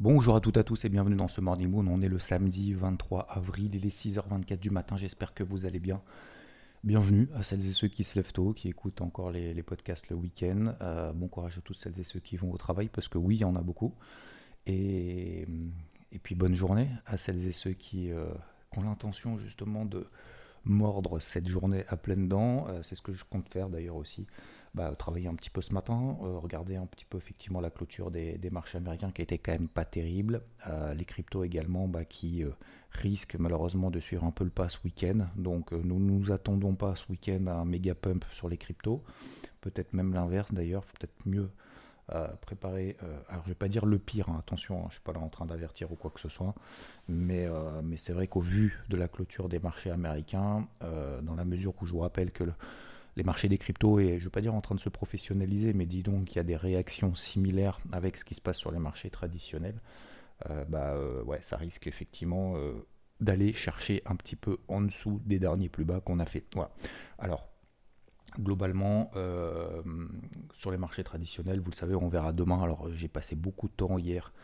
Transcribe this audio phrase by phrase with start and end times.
[0.00, 1.84] Bonjour à toutes et à tous et bienvenue dans ce Morning Moon.
[1.88, 4.96] On est le samedi 23 avril, il est 6h24 du matin.
[4.96, 6.00] J'espère que vous allez bien.
[6.84, 10.14] Bienvenue à celles et ceux qui se lèvent tôt, qui écoutent encore les, podcasts le
[10.14, 10.76] week-end.
[10.82, 13.38] Euh, bon courage à toutes celles et ceux qui vont au travail parce que oui,
[13.38, 13.92] il y en a beaucoup.
[14.68, 15.48] Et,
[16.22, 18.28] puis bonne journée à celles et ceux qui, euh,
[18.72, 20.06] qui ont l'intention justement de
[20.64, 22.68] mordre cette journée à pleines dents.
[22.68, 24.28] Euh, c'est ce que je compte faire d'ailleurs aussi.
[24.78, 28.12] Bah, travailler un petit peu ce matin, euh, regarder un petit peu effectivement la clôture
[28.12, 30.40] des, marchés américains qui était quand même pas terrible.
[30.68, 32.50] Euh, les cryptos également bah, qui euh,
[32.92, 35.26] risquent malheureusement de suivre un peu le pas ce week-end.
[35.34, 39.02] Donc nous nous attendons pas ce week-end à un méga pump sur les cryptos.
[39.62, 41.50] Peut-être même l'inverse d'ailleurs, faut peut-être mieux
[42.40, 42.96] préparer.
[43.28, 45.28] alors je vais pas dire le pire, hein, attention, hein, je suis pas là en
[45.28, 46.54] train d'avertir ou quoi que ce soit,
[47.06, 47.46] mais,
[47.82, 51.84] mais c'est vrai qu'au vu de la clôture des marchés américains, dans la mesure où
[51.84, 52.54] je vous rappelle que le-
[53.18, 55.86] les marchés des cryptos est, je veux pas dire en train de se professionnaliser, mais
[55.86, 58.78] dis donc qu'il y a des réactions similaires avec ce qui se passe sur les
[58.78, 59.80] marchés traditionnels,
[60.48, 62.74] euh, bah euh, ouais, ça risque effectivement euh,
[63.20, 66.44] d'aller chercher un petit peu en dessous des derniers plus bas qu'on a fait.
[66.54, 66.70] Voilà.
[67.18, 67.48] Alors
[68.38, 69.10] globalement,
[70.52, 72.62] sur les marchés traditionnels, vous le savez, on verra demain.
[72.62, 74.34] Alors, j'ai passé beaucoup de temps hier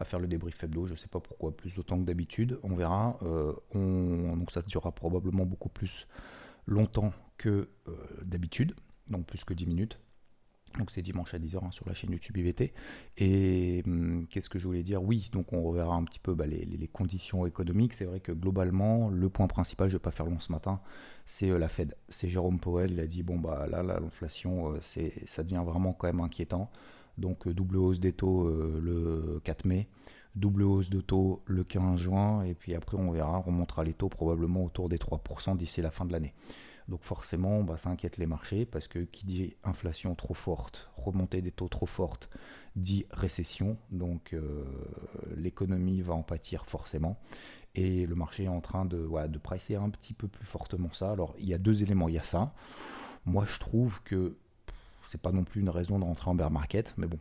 [0.00, 2.58] à faire le débrief hebdo, je ne sais pas pourquoi, plus temps que d'habitude.
[2.62, 3.18] On verra.
[3.74, 6.06] On- donc, ça durera probablement beaucoup plus
[6.66, 8.74] longtemps que euh, d'habitude,
[9.08, 9.98] donc plus que 10 minutes.
[10.78, 12.72] Donc c'est dimanche à 10h sur la chaîne YouTube IVT.
[13.18, 15.02] Et hum, qu'est-ce que je voulais dire?
[15.02, 17.94] Oui, donc on reverra un petit peu bah, les, conditions économiques.
[17.94, 20.80] C'est vrai que globalement, le point principal, je ne vais pas faire long ce matin,
[21.26, 21.94] c'est euh, la Fed.
[22.08, 24.80] C'est Jérôme Powell, il a dit, bon bah là, l'inflation, euh,
[25.26, 26.70] ça devient vraiment quand même inquiétant.
[27.18, 29.86] Donc double hausse des taux le 4 mai,
[30.36, 33.94] double hausse de taux le 15 juin, et puis après on verra, on remontera les
[33.94, 36.34] taux probablement autour des 3% d'ici la fin de l'année.
[36.88, 41.40] Donc forcément, bah, ça inquiète les marchés parce que qui dit inflation trop forte, remontée
[41.40, 42.28] des taux trop forte,
[42.76, 43.78] dit récession.
[43.90, 44.64] Donc euh,
[45.36, 47.18] l'économie va en pâtir forcément.
[47.74, 51.10] Et le marché est en train de, voilà, un petit peu plus fortement ça.
[51.10, 52.08] Alors il y a deux éléments.
[52.08, 52.52] Il y a ça.
[53.24, 54.36] Moi je trouve que
[55.08, 57.18] c'est pas non plus une raison de rentrer en bear market, mais bon.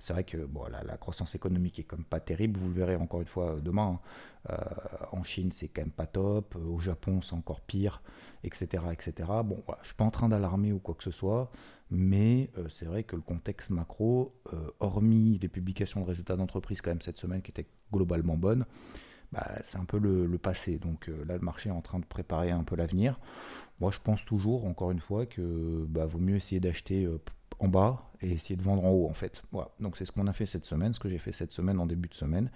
[0.00, 3.20] C'est vrai que bon, la, croissance économique est comme pas terrible, vous le verrez encore
[3.20, 4.00] une fois euh, demain.
[4.48, 4.56] Euh,
[5.12, 6.56] en Chine, c'est quand même pas top.
[6.56, 8.02] Euh, Au Japon, c'est encore pire,
[8.42, 8.84] etc.
[8.92, 9.28] etc.
[9.44, 11.50] Bon, voilà, je suis pas en train d'alarmer ou quoi que ce soit,
[11.90, 14.34] mais c'est vrai que le contexte macro,
[14.78, 18.64] hormis les publications de résultats d'entreprise quand même cette semaine qui étaient globalement bonnes,
[19.32, 20.78] bah, c'est un peu le, passé.
[20.78, 23.18] Donc là, le marché est en train de préparer un peu l'avenir.
[23.80, 27.08] Moi, je pense toujours, encore une fois, que bah, vaut mieux essayer d'acheter
[27.58, 29.42] en bas et essayer de vendre en haut, en fait.
[29.50, 29.70] Voilà.
[29.80, 31.86] Donc c'est ce qu'on a fait cette semaine, ce que j'ai fait cette semaine en
[31.86, 32.50] début de semaine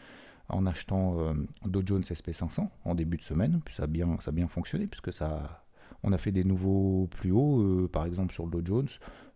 [0.48, 1.34] en achetant euh,
[1.64, 5.12] Dow Jones SP500 en début de semaine, puis ça a bien, ça bien fonctionné puisque
[5.12, 5.64] ça,
[6.02, 8.88] on a fait des nouveaux plus hauts, euh, par exemple sur le Dow Jones,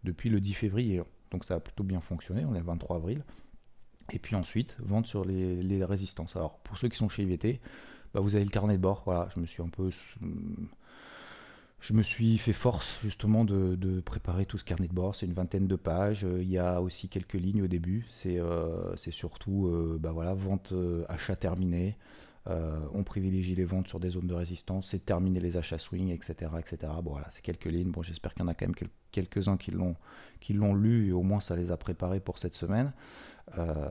[0.05, 1.03] depuis le 10 février.
[1.31, 3.25] Donc ça a plutôt bien fonctionné, on est le 23 avril.
[4.13, 6.37] Et puis ensuite, vente sur les, les résistances.
[6.37, 7.61] Alors pour ceux qui sont chez IVT,
[8.15, 9.03] bah, vous avez le carnet de bord.
[9.05, 9.91] Voilà, je me suis un peu
[11.81, 15.15] je me suis fait force justement de, préparer tout ce carnet de bord.
[15.15, 16.25] C'est une vingtaine de pages.
[16.25, 18.07] Euh, Il y a aussi quelques lignes au début.
[18.09, 20.73] C'est euh, surtout euh, bah vente,
[21.09, 21.97] achat terminé.
[22.95, 24.89] On privilégie les ventes sur des zones de résistance.
[24.89, 26.51] C'est terminer les achats swing, etc.
[26.59, 26.91] etc.
[27.05, 27.91] Voilà, c'est quelques lignes.
[27.91, 31.23] Bon, J'espère qu'il y en a quand même quel- quelques-uns qui l'ont lu et au
[31.23, 32.93] moins ça les a préparés pour cette semaine.
[33.57, 33.89] Euh,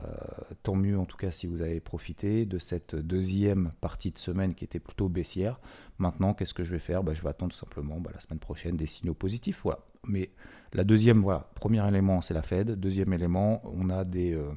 [0.62, 4.54] tant mieux en tout cas si vous avez profité de cette deuxième partie de semaine
[4.54, 5.58] qui était plutôt baissière.
[5.98, 7.02] Maintenant, qu'est-ce que je vais faire?
[7.02, 9.60] Bah, Je vais attendre tout simplement bah, la semaine prochaine des signaux positifs.
[9.64, 9.80] Voilà.
[10.06, 10.30] Mais
[10.72, 12.70] la deuxième, voilà, premier élément, c'est la Fed.
[12.72, 14.50] Deuxième élément, on a des, euh,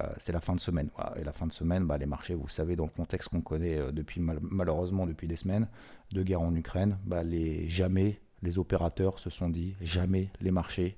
[0.00, 0.88] euh, c'est la fin de semaine.
[1.16, 3.92] Et la fin de semaine, bah, les marchés, vous savez, dans le contexte qu'on connaît
[3.92, 5.68] depuis mal- malheureusement depuis des semaines
[6.12, 7.22] de guerre en Ukraine, bah,
[7.66, 10.96] jamais les opérateurs se sont dit, jamais les marchés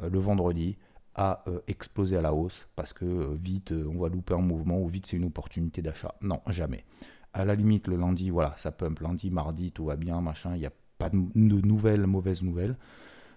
[0.00, 0.76] le vendredi
[1.14, 4.42] à euh, exploser à la hausse parce que euh, vite euh, on va louper un
[4.42, 6.14] mouvement ou vite c'est une opportunité d'achat.
[6.20, 6.84] Non, jamais.
[7.32, 9.00] À la limite, le lundi, voilà, ça pump.
[9.00, 12.76] Lundi, mardi, tout va bien, machin, il n'y a pas de, nouvelles, mauvaises nouvelles.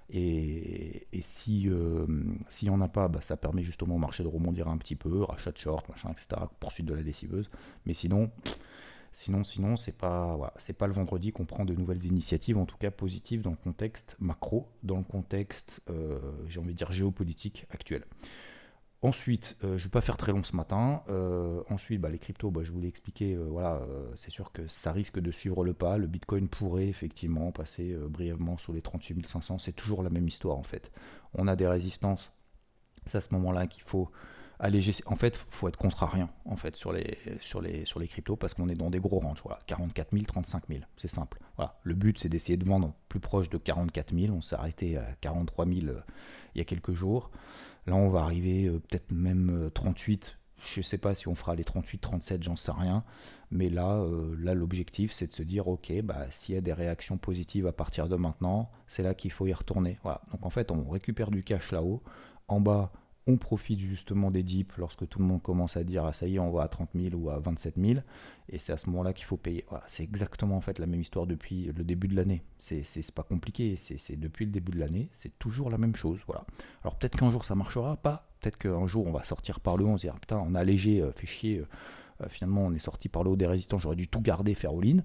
[0.10, 1.68] Et, et si
[2.48, 4.96] s'il n'y en a pas, bah, ça permet justement au marché de rebondir un petit
[4.96, 7.50] peu, rachat de short, machin, etc., poursuite de la déciveuse.
[7.88, 8.30] Mais sinon,
[9.18, 10.38] Sinon, sinon, c'est pas,
[10.78, 14.16] pas le vendredi qu'on prend de nouvelles initiatives, en tout cas positives dans le contexte
[14.20, 18.06] macro, dans le contexte, euh, j'ai envie de dire géopolitique actuel.
[19.02, 21.02] Ensuite, euh, je ne vais pas faire très long ce matin.
[21.10, 23.82] Euh, ensuite, bah, les cryptos, bah, je vous l'ai expliqué, voilà,
[24.16, 25.98] c'est sûr que ça risque de suivre le pas.
[25.98, 29.58] Le Bitcoin pourrait effectivement passer brièvement sous les 38 500.
[29.58, 30.92] C'est toujours la même histoire en fait.
[31.34, 32.32] On a des résistances.
[33.08, 34.12] C'est à ce moment-là qu'il faut
[34.60, 34.94] alléger.
[35.06, 39.00] En fait, faut être contrariant en fait sur les cryptos parce qu'on est dans des
[39.00, 39.42] gros ranges.
[39.44, 41.40] Voilà, 44 000, 35 000, c'est simple.
[41.56, 44.34] Voilà, le but c'est d'essayer de vendre plus proche de 44 000.
[44.34, 46.02] On s'est arrêté à 43 000 euh,
[46.56, 47.32] il y a quelques jours.
[47.86, 50.36] Là, on va arriver euh, peut-être même 38.
[50.36, 53.04] Euh, Je ne sais pas si on fera les 38, 37, j'en sais rien.
[53.50, 54.06] Mais là,
[54.40, 57.72] là l'objectif, c'est de se dire, ok, bah, s'il y a des réactions positives à
[57.72, 60.00] partir de maintenant, c'est là qu'il faut y retourner.
[60.04, 60.22] Voilà.
[60.32, 62.02] Donc en fait, on récupère du cash là-haut.
[62.50, 62.92] En bas,
[63.28, 66.36] on profite justement des dips lorsque tout le monde commence à dire ah ça y
[66.36, 68.00] est on va à 30 000 ou à 27 000
[68.50, 69.66] et c'est à ce moment-là qu'il faut payer.
[69.88, 72.44] C'est exactement en fait la même histoire depuis le début de l'année.
[72.60, 76.20] C'est, c'est, pas compliqué, c'est, depuis le début de l'année, c'est toujours la même chose.
[76.28, 76.46] Voilà.
[76.84, 79.84] Alors peut-être qu'un jour ça marchera pas, peut-être qu'un jour on va sortir par le
[79.84, 81.68] haut, on se dira putain on a allégé, euh, fait chier, euh,
[82.22, 84.72] euh, finalement on est sorti par le haut des résistants, j'aurais dû tout garder, faire
[84.72, 85.00] all-in.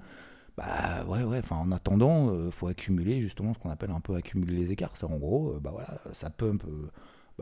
[0.57, 4.55] Bah ouais ouais, enfin en attendant, faut accumuler justement ce qu'on appelle un peu accumuler
[4.55, 4.93] les écarts.
[4.97, 6.63] C'est en gros, bah voilà, ça pump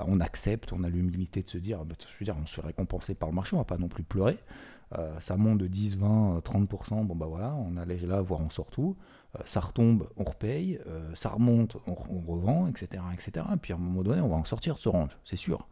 [0.00, 2.54] bah, on accepte, on a l'humilité de se dire, bah, je veux dire, on se
[2.54, 4.38] fait récompenser par le marché, on va pas non plus pleurer.
[4.98, 8.48] Euh, ça monte de 10, 20, 30%, bon bah voilà, on allège là, voire on
[8.48, 8.96] sort tout.
[9.36, 10.80] Euh, ça retombe, on repaye.
[10.86, 11.94] Euh, ça remonte, on,
[12.32, 13.46] revend, etc., etc.
[13.52, 15.68] Et puis à un moment donné, on va en sortir de ce range, c'est sûr.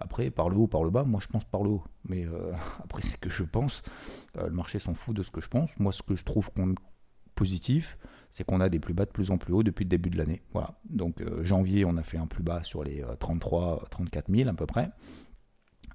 [0.00, 1.84] Après, par le haut, par le bas, moi je pense par le haut.
[2.08, 2.26] Mais
[2.82, 3.82] après, c'est que je pense.
[4.34, 5.78] le marché s'en fout de ce que je pense.
[5.78, 6.50] Moi, ce que je trouve
[7.36, 7.98] positif,
[8.34, 10.18] c'est qu'on a des plus bas de plus en plus haut depuis le début de
[10.18, 10.42] l'année.
[10.52, 10.74] Voilà.
[10.90, 14.54] Donc euh, janvier, on a fait un plus bas sur les 33, 34 000 à
[14.54, 14.90] peu près.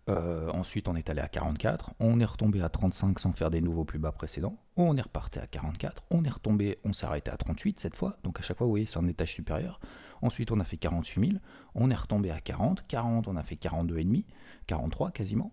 [0.07, 1.91] Euh, ensuite, on est allé à 44.
[1.99, 4.57] On est retombé à 35 sans faire des nouveaux plus bas précédents.
[4.77, 6.03] On est reparti à 44.
[6.11, 8.17] On est retombé, on s'est arrêté à 38 cette fois.
[8.23, 9.81] Donc à chaque fois, vous voyez, c'est un étage supérieur.
[10.21, 11.41] Ensuite, on a fait 48 000.
[11.75, 12.85] On est retombé à 40.
[12.87, 14.23] 40, on a fait 42,5.
[14.65, 15.51] 43 quasiment.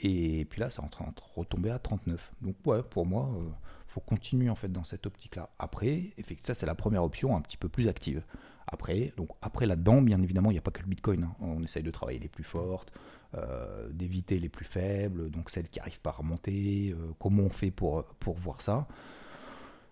[0.00, 2.32] Et puis là, c'est en train de retomber à 39.
[2.42, 3.48] Donc ouais, pour moi, euh,
[3.88, 5.50] faut continuer en fait dans cette optique-là.
[5.58, 8.22] Après, effectivement, ça c'est la première option un petit peu plus active.
[8.66, 11.24] Après, donc après là-dedans, bien évidemment, il n'y a pas que le Bitcoin.
[11.24, 11.34] Hein.
[11.40, 12.92] On essaye de travailler les plus fortes,
[13.34, 16.90] euh, d'éviter les plus faibles, donc celles qui n'arrivent pas à remonter.
[16.90, 18.86] Euh, comment on fait pour, pour voir ça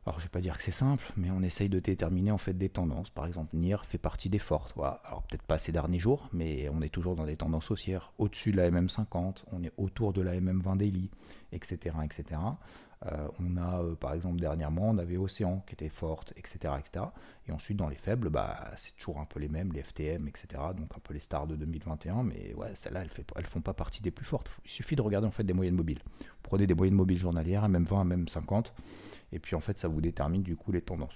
[0.07, 2.55] alors je vais pas dire que c'est simple, mais on essaye de déterminer en fait
[2.55, 3.11] des tendances.
[3.11, 4.73] Par exemple, NIR fait partie des fortes.
[4.77, 5.03] Voilà.
[5.05, 8.13] Alors peut-être pas ces derniers jours, mais on est toujours dans des tendances haussières.
[8.19, 11.11] Au-dessus de la MM50, on est autour de la MM20 daily,
[11.51, 11.97] etc.
[12.05, 12.41] etc.
[13.05, 17.05] Euh, on a, euh, par exemple, dernièrement, on avait Océan qui était forte, etc., etc.
[17.47, 20.63] Et ensuite, dans les faibles, bah, c'est toujours un peu les mêmes, les FTM, etc.
[20.77, 23.75] Donc un peu les stars de 2021, mais ouais, celles-là, elles, ne elles font pas
[23.75, 24.51] partie des plus fortes.
[24.65, 26.01] Il suffit de regarder en fait des moyennes mobiles.
[26.47, 28.73] Prenez des moyennes mobiles journalières, même 20, même 50,
[29.33, 31.15] et puis en fait, ça vous détermine du coup les tendances.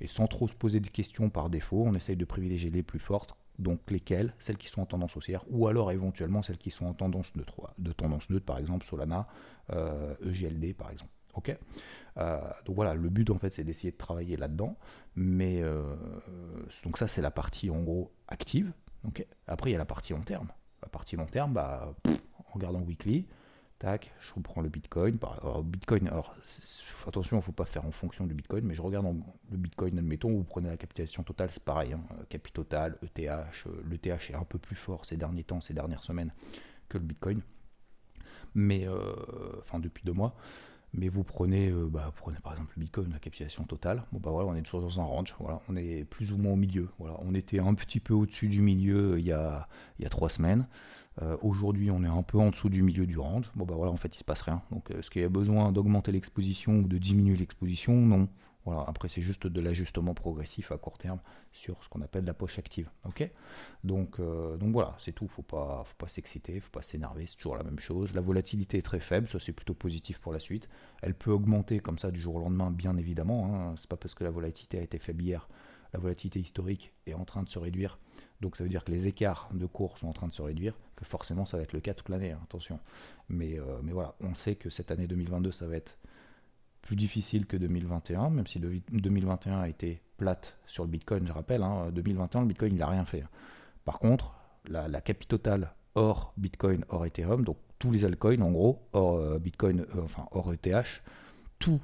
[0.00, 3.00] Et sans trop se poser des questions par défaut, on essaye de privilégier les plus
[3.00, 4.34] fortes donc lesquelles?
[4.38, 7.74] Celles qui sont en tendance haussière, ou alors éventuellement celles qui sont en tendance neutre.
[7.78, 9.26] De tendance neutre, par exemple, Solana,
[9.70, 11.10] EGLD, euh, e par exemple.
[12.16, 14.76] Euh, donc voilà, le but en fait c'est d'essayer de travailler là-dedans.
[15.14, 15.82] Mais euh,
[16.84, 18.72] donc ça c'est la partie en gros active.
[19.46, 20.48] Après il y a la partie long terme.
[20.82, 23.26] La partie long terme, bah, en regardant weekly,
[23.78, 25.18] tac, je reprends le Bitcoin.
[25.22, 26.34] Alors, Bitcoin, alors
[27.08, 29.06] attention, il ne faut pas faire en fonction du Bitcoin, mais je regarde
[29.50, 34.34] le Bitcoin, admettons, vous prenez la capitalisation totale, c'est pareil, hein, Capital, ETH, l'ETH est
[34.34, 36.32] un peu plus fort ces derniers temps, ces dernières semaines
[36.88, 37.40] que le Bitcoin,
[38.54, 39.12] mais euh,
[39.58, 40.34] enfin depuis deux mois.
[40.94, 44.04] Mais vous prenez, euh, bah, prenez par exemple le Bitcoin, la capitalisation totale.
[44.12, 45.34] Bon bah on est toujours dans un range.
[45.68, 46.88] On est plus ou moins au milieu.
[46.98, 49.68] On était un petit peu au-dessus du milieu euh, il y a,
[49.98, 50.66] il y a trois semaines.
[51.20, 53.50] Euh, aujourd'hui, on est un peu en dessous du milieu du range.
[53.54, 54.62] Bon bah voilà, en fait, il se passe rien.
[54.70, 57.94] Donc, est-ce qu'il y a besoin d'augmenter l'exposition ou de diminuer l'exposition?
[57.94, 58.28] Non.
[58.86, 61.20] Après c'est juste de l'ajustement progressif à court terme
[61.52, 62.90] sur ce qu'on appelle la poche active.
[64.20, 65.28] Euh, donc voilà, c'est tout.
[65.28, 67.26] Faut pas, faut pas s'exciter, faut pas s'énerver.
[67.26, 68.14] C'est toujours la même chose.
[68.14, 70.68] La volatilité est très faible, ça c'est plutôt positif pour la suite.
[71.02, 73.46] Elle peut augmenter comme ça du jour au lendemain, bien évidemment.
[73.54, 73.74] Hein.
[73.76, 75.48] C'est pas parce que la volatilité a été faible hier,
[75.92, 77.98] la volatilité historique est en train de se réduire.
[78.40, 80.74] Donc ça veut dire que les écarts de cours sont en train de se réduire,
[80.96, 82.32] que forcément ça va être le cas toute l'année.
[82.32, 82.78] Hein, attention.
[83.28, 85.98] Mais, euh, mais voilà, on sait que cette année 2022 ça va être
[86.88, 91.62] plus difficile que 2021, même si 2021 a été plate sur le Bitcoin, je rappelle,
[91.92, 93.24] 2021 hein, le Bitcoin il n'a rien fait.
[93.84, 94.32] Par contre,
[94.66, 99.38] la, la totale hors Bitcoin, hors Ethereum, donc tous les altcoins en gros, hors euh,
[99.38, 101.02] Bitcoin, euh, enfin hors ETH,
[101.58, 101.78] tout,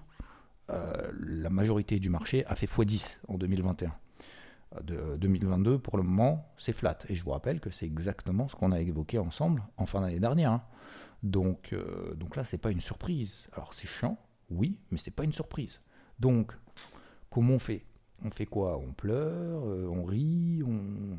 [0.70, 3.92] euh, la majorité du marché a fait x10 en 2021.
[4.84, 6.96] De 2022, pour le moment, c'est flat.
[7.10, 10.18] Et je vous rappelle que c'est exactement ce qu'on a évoqué ensemble en fin d'année
[10.18, 10.50] dernière.
[10.50, 10.62] Hein.
[11.22, 11.74] Donc,
[12.16, 13.44] donc là, c'est pas une surprise.
[13.52, 14.18] Alors c'est chiant,
[14.50, 15.80] Oui, mais c'est pas une surprise.
[16.18, 16.52] Donc,
[17.30, 17.84] comment on fait?
[18.24, 18.78] On fait quoi?
[18.78, 21.18] On pleure, euh, on rit, on,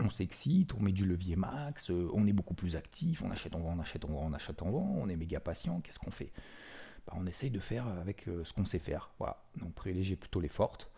[0.00, 3.54] on s'excite, on met du levier max, euh, on est beaucoup plus actif, on achète,
[3.54, 5.80] on vend, on achète, on vend, on achète, on vend, on est méga patient.
[5.80, 6.32] Qu'est-ce qu'on fait?
[7.06, 9.10] Bah, On essaye de faire avec euh, ce qu'on sait faire.
[9.18, 9.42] Voilà.
[9.56, 10.90] Donc privilégier plutôt les fortes,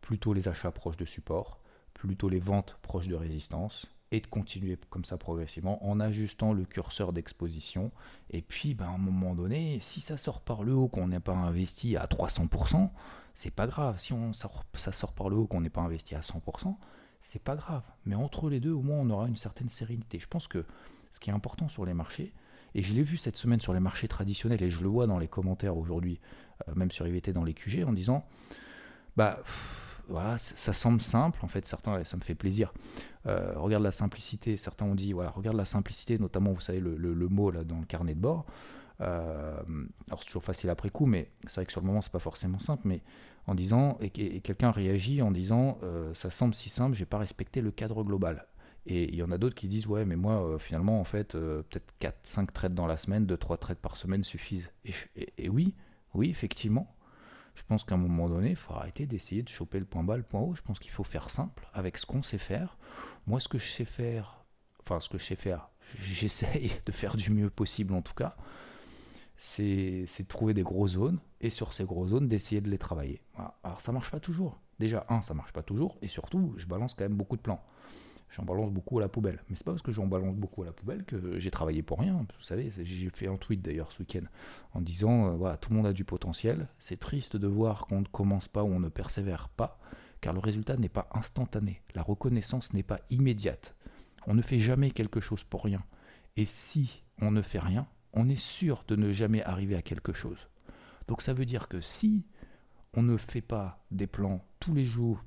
[0.00, 1.60] plutôt les achats proches de support,
[1.94, 6.64] plutôt les ventes proches de résistance, et de continuer comme ça progressivement en ajustant le
[6.64, 7.90] curseur d'exposition.
[8.30, 11.20] Et puis, ben, à un moment donné, si ça sort par le haut, qu'on n'est
[11.20, 12.90] pas investi à 300%,
[13.34, 13.98] c'est pas grave.
[13.98, 16.76] Si on, ça, sort par le haut, qu'on n'est pas investi à 100%,
[17.20, 17.82] c'est pas grave.
[18.04, 20.18] Mais entre les deux, au moins, on aura une certaine sérénité.
[20.20, 20.64] Je pense que
[21.10, 22.32] ce qui est important sur les marchés,
[22.74, 25.18] et je l'ai vu cette semaine sur les marchés traditionnels, et je le vois dans
[25.18, 26.20] les commentaires aujourd'hui,
[26.68, 28.24] euh, même sur IVT dans les QG, en disant,
[29.16, 29.42] bah
[30.08, 32.72] voilà, ça semble simple, en fait, certains, ça me fait plaisir.
[33.26, 37.28] Euh, regarde la simplicité, certains ont dit, voilà, regarde la simplicité, notamment, vous savez, le,
[37.28, 38.46] mot là, dans le carnet de bord.
[39.00, 39.60] Euh,
[40.06, 42.20] alors c'est toujours facile après coup, mais c'est vrai que sur le moment, c'est pas
[42.20, 43.02] forcément simple, mais
[43.46, 47.60] en disant, et, quelqu'un réagit en disant, euh, ça semble si simple, j'ai pas respecté
[47.60, 48.46] le cadre global.
[48.86, 51.92] Et il y en a d'autres qui disent, ouais, mais moi, finalement, en fait, peut-être
[52.00, 54.70] 4-5 trades dans la semaine, 2-3 trades par semaine suffisent.
[55.16, 55.74] et oui,
[56.14, 56.95] oui, effectivement,
[57.56, 60.16] je pense qu'à un moment donné, il faut arrêter d'essayer de choper le point bas,
[60.16, 60.54] le point haut.
[60.54, 62.76] Je pense qu'il faut faire simple avec ce qu'on sait faire.
[63.26, 64.44] Moi, ce que je sais faire,
[64.80, 68.36] enfin, ce que je sais faire, j'essaye de faire du mieux possible en tout cas,
[69.38, 73.22] c'est de trouver des grosses zones et sur ces grosses zones, d'essayer de les travailler.
[73.64, 74.60] Alors, ça marche pas toujours.
[74.78, 77.62] Déjà, un, ça marche pas toujours et surtout, je balance quand même beaucoup de plans
[78.30, 79.42] j'en balance beaucoup à la poubelle.
[79.48, 82.00] Mais c'est pas parce que j'en balance beaucoup à la poubelle que j'ai travaillé pour
[82.00, 82.14] rien.
[82.14, 84.24] Vous savez, j'ai fait un tweet d'ailleurs ce week-end
[84.74, 86.68] en disant euh, voilà, tout le monde a du potentiel.
[86.78, 89.78] C'est triste de voir qu'on ne commence pas ou on ne persévère pas,
[90.20, 91.82] car le résultat n'est pas instantané.
[91.94, 93.74] La reconnaissance n'est pas immédiate.
[94.26, 95.82] On ne fait jamais quelque chose pour rien.
[96.36, 100.12] Et si on ne fait rien, on est sûr de ne jamais arriver à quelque
[100.12, 100.48] chose.
[101.08, 102.26] Donc ça veut dire que si
[102.96, 105.22] on ne fait pas des plans tous les jours,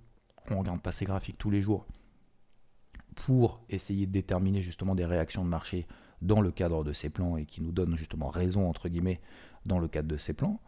[0.49, 1.85] on regarde pas ses graphiques tous les jours,
[3.15, 5.87] pour essayer de déterminer justement des réactions de marché
[6.21, 9.21] dans le cadre de ces plans et qui nous donnent justement raison entre guillemets
[9.65, 10.59] dans le cadre de ces plans,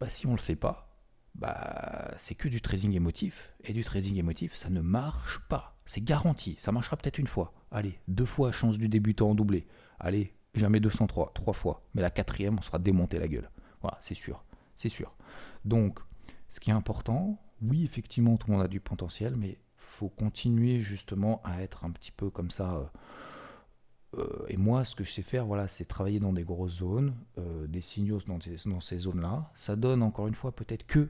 [0.00, 0.94] bah, si on ne le fait pas,
[1.34, 3.52] bah, c'est que du trading émotif.
[3.64, 5.76] Et du trading émotif, ça ne marche pas.
[5.86, 6.56] C'est garanti.
[6.58, 7.52] Ça marchera peut-être une fois.
[7.70, 9.66] Allez, deux fois chance du débutant en doublé.
[9.98, 11.82] Allez, jamais 203, trois fois.
[11.94, 13.50] Mais la quatrième, on se fera démonter la gueule.
[13.80, 14.44] Voilà, c'est sûr.
[14.76, 15.16] C'est sûr.
[15.64, 15.98] Donc,
[16.48, 20.80] ce qui est important, oui, effectivement, tout le monde a du potentiel, mais faut continuer
[20.80, 22.74] justement à être un petit peu comme ça.
[22.74, 22.84] Euh,
[24.18, 27.14] euh, et moi, ce que je sais faire, voilà, c'est travailler dans des grosses zones,
[27.38, 28.38] euh, des signaux dans,
[28.80, 29.50] ces zones-là.
[29.54, 31.08] Ça donne encore une fois peut-être que,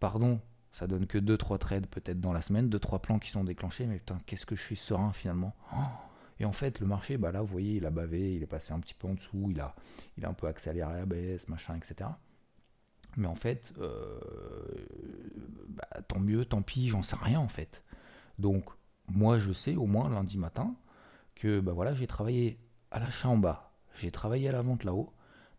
[0.00, 0.40] pardon,
[0.72, 3.98] ça donne que 2-3 trades peut-être dans la semaine, 2-3 plans qui sont déclenchés, mais
[3.98, 5.54] putain, qu'est-ce que je suis serein finalement.
[5.72, 5.76] Oh
[6.40, 8.72] et en fait, le marché, bah là, vous voyez, il a bavé, il est passé
[8.72, 9.74] un petit peu en dessous, il a,
[10.18, 12.10] il a un peu accéléré à la baisse, machin, etc.
[13.16, 13.72] Mais en fait,
[15.68, 17.82] bah, tant mieux, tant pis, j'en sais rien en fait.
[18.38, 18.64] Donc,
[19.12, 20.74] moi, je sais au moins lundi matin
[21.34, 22.58] que bah voilà, j'ai travaillé
[22.90, 25.12] à l'achat en bas, j'ai travaillé à la vente là-haut.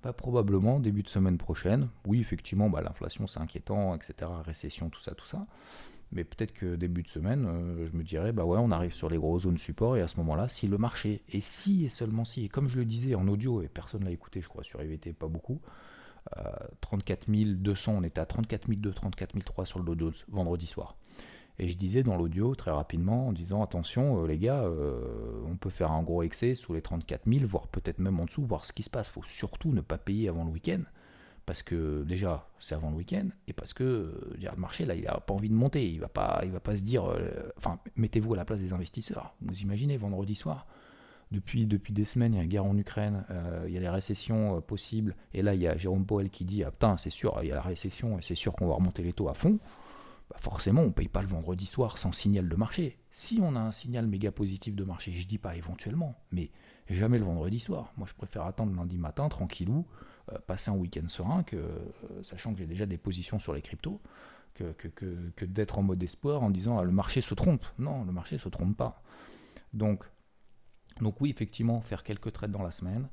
[0.03, 1.89] Bah, probablement début de semaine prochaine.
[2.05, 4.31] Oui, effectivement, bah, l'inflation c'est inquiétant, etc.
[4.43, 5.47] Récession, tout ça, tout ça.
[6.11, 9.09] Mais peut-être que début de semaine, euh, je me dirais, bah ouais, on arrive sur
[9.09, 12.23] les grosses zones support et à ce moment-là, si le marché, et si et seulement
[12.23, 14.63] si, et comme je le disais en audio, et personne ne l'a écouté, je crois,
[14.63, 15.59] sur IVT, pas beaucoup,
[16.81, 20.67] 34 euh, 200, on était à 34 200, 34 300 sur le Dow Jones vendredi
[20.67, 20.95] soir.
[21.57, 25.55] Et je disais dans l'audio très rapidement en disant attention euh, les gars, euh, on
[25.55, 28.65] peut faire un gros excès sous les 34 000, voire peut-être même en dessous, voir
[28.65, 29.07] ce qui se passe.
[29.07, 30.81] Faut surtout ne pas payer avant le week-end.
[31.45, 35.03] Parce que déjà, c'est avant le week-end, et parce que euh, le marché, là, il
[35.03, 35.87] n'a pas envie de monter.
[35.87, 37.05] Il va, pas, il va pas se dire.
[37.57, 39.35] enfin, mettez-vous à la place des investisseurs.
[39.41, 40.65] Vous imaginez, vendredi soir,
[41.31, 43.25] depuis, des semaines, il y a une guerre en Ukraine,
[43.67, 46.63] il y a les récessions possibles, et là, il y a Jérôme Powell qui dit
[46.63, 49.03] Ah putain, c'est sûr, il y a la récession, et c'est sûr qu'on va remonter
[49.03, 49.59] les taux à fond.
[50.29, 52.97] Bah, forcément, on ne paye pas le vendredi soir sans signal de marché.
[53.11, 56.51] Si on a un signal méga positif de marché, je dis pas éventuellement, mais
[56.89, 57.93] jamais le vendredi soir.
[57.97, 59.85] Moi, je préfère attendre lundi matin, tranquillou,
[60.31, 63.61] euh, passer un week-end serein, que, euh, sachant que j'ai déjà des positions sur les
[63.61, 64.01] cryptos,
[64.55, 67.65] que, que, d'être en mode espoir en disant ah, le marché se trompe.
[67.77, 69.01] Non, le marché se trompe pas.
[69.73, 70.05] Donc,
[71.01, 73.07] donc oui, effectivement, faire quelques trades dans la semaine,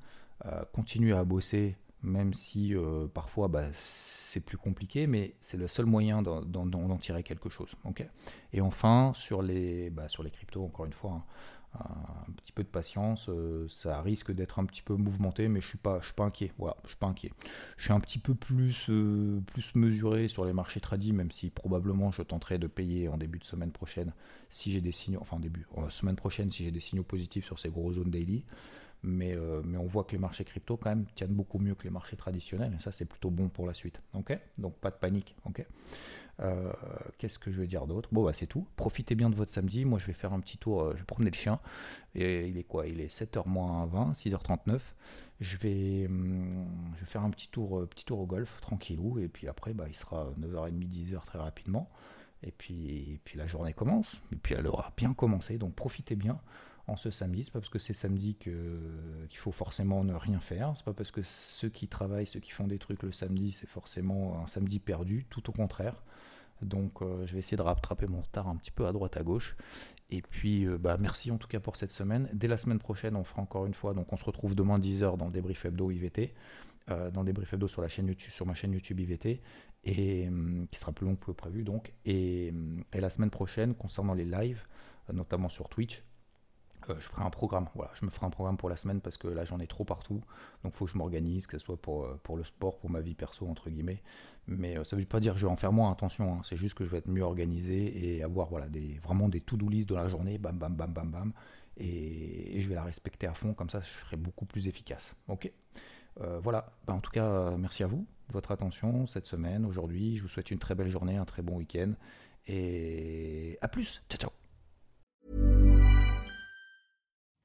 [0.46, 5.68] euh, continuer à bosser même si euh, parfois bah, c'est plus compliqué, mais c'est le
[5.68, 7.70] seul moyen d'en tirer quelque chose.
[8.52, 11.24] et enfin, sur les, bah, sur les cryptos, encore une fois, hein,
[11.74, 15.68] un, petit peu de patience, euh, ça risque d'être un petit peu mouvementé, mais je
[15.68, 16.52] suis pas, je suis pas inquiet.
[16.58, 17.06] Voilà, je suis pas
[17.94, 22.22] un petit peu plus, euh, plus mesuré sur les marchés tradis, même si probablement je
[22.22, 24.12] tenterai de payer en début de semaine prochaine
[24.50, 25.38] si j'ai des signaux, enfin
[25.88, 28.44] semaine prochaine si j'ai des signaux positifs sur ces gros zones daily.
[29.02, 31.90] Mais, mais on voit que les marchés crypto quand même tiennent beaucoup mieux que les
[31.90, 34.00] marchés traditionnels, et ça c'est plutôt bon pour la suite.
[34.14, 34.38] Ok?
[34.58, 35.34] Donc pas de panique.
[35.44, 35.64] Ok?
[36.40, 36.72] Euh,
[37.18, 38.08] qu'est-ce que je vais dire d'autre?
[38.12, 38.66] Bon, bah, c'est tout.
[38.76, 39.84] Profitez bien de votre samedi.
[39.84, 40.82] Moi, je vais faire un petit tour.
[40.82, 41.60] Euh, je vais promener le chien.
[42.14, 42.86] Et il est quoi?
[42.86, 44.80] Il est 7h moins 20, 6h39.
[45.40, 46.66] Je vais, hum,
[46.96, 49.18] je vais faire un petit tour, euh, petit tour au golf, tranquillou.
[49.18, 51.90] Et puis après, bah, il sera 9h30, 10h très rapidement.
[52.44, 54.20] Et puis, et puis la journée commence.
[54.32, 55.58] Et puis elle aura bien commencé.
[55.58, 56.40] Donc profitez bien
[56.86, 57.44] en ce samedi.
[57.44, 60.72] C'est pas parce que c'est samedi qu'il faut forcément ne rien faire.
[60.76, 63.68] C'est pas parce que ceux qui travaillent, ceux qui font des trucs le samedi, c'est
[63.68, 65.26] forcément un samedi perdu.
[65.30, 66.02] Tout au contraire.
[66.62, 69.22] Donc euh, je vais essayer de rattraper mon retard un petit peu à droite à
[69.22, 69.56] gauche.
[70.10, 72.28] Et puis euh, bah, merci en tout cas pour cette semaine.
[72.32, 73.94] Dès la semaine prochaine, on fera encore une fois.
[73.94, 76.34] Donc on se retrouve demain 10h dans le débrief hebdo IVT.
[76.90, 79.40] Euh, dans le débrief hebdo sur, la chaîne YouTube, sur ma chaîne YouTube IVT.
[79.84, 81.92] Et hum, qui sera plus long que prévu donc.
[82.06, 84.62] Hum, et la semaine prochaine, concernant les lives,
[85.12, 86.04] notamment sur Twitch,
[86.90, 87.68] euh, je ferai un programme.
[87.74, 89.84] Voilà, je me ferai un programme pour la semaine parce que là j'en ai trop
[89.84, 90.22] partout.
[90.62, 92.90] Donc il faut que je m'organise, que ce soit pour, euh, pour le sport, pour
[92.90, 94.02] ma vie perso, entre guillemets.
[94.46, 96.34] Mais euh, ça ne veut pas dire que je vais en faire moins, attention.
[96.34, 96.40] Hein.
[96.44, 99.68] C'est juste que je vais être mieux organisé et avoir voilà, des, vraiment des to-do
[99.68, 101.32] list de la journée, bam, bam, bam, bam, bam.
[101.76, 105.14] Et, je vais la respecter à fond, comme ça je serai beaucoup plus efficace.
[105.28, 105.50] Ok
[106.42, 110.16] Voilà, bah, en tout cas, merci à vous de votre attention cette semaine, aujourd'hui.
[110.16, 111.92] Je vous souhaite une très belle journée, un très bon week-end.
[112.46, 114.02] Et à plus.
[114.08, 114.41] Ciao, ciao.